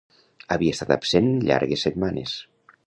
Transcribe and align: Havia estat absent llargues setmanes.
Havia 0.55 0.77
estat 0.77 0.95
absent 0.95 1.31
llargues 1.51 1.87
setmanes. 1.89 2.37